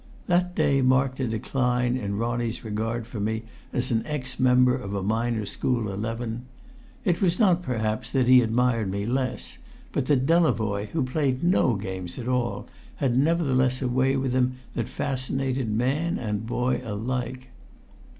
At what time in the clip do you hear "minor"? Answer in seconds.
5.03-5.45